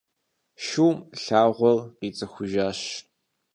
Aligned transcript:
Шум 0.65 0.95
лъагъуэр 1.21 1.79
къицӏыхужащ. 1.97 2.79